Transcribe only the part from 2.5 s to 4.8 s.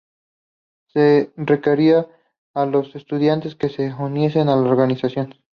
a los estudiantes que se uniesen a la